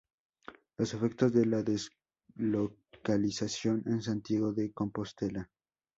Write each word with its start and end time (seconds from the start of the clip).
Los 0.77 0.95
efectos 0.95 1.31
de 1.31 1.45
la 1.45 1.61
deslocalización, 1.61 3.83
en 3.85 4.01
Santiago 4.01 4.51
de 4.51 4.71
Compostela. 4.71 5.47